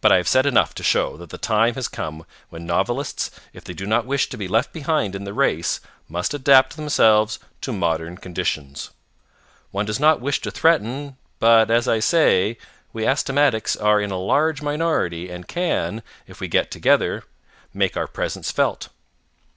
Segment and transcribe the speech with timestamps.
[0.00, 3.62] But I have said enough to show that the time has come when novelists, if
[3.62, 7.72] they do not wish to be left behind in the race, must adapt themselves to
[7.72, 8.90] modern conditions.
[9.70, 12.58] One does not wish to threaten, but, as I say,
[12.92, 17.22] we astigmatics are in a large minority and can, if we get together,
[17.72, 18.88] make our presence felt.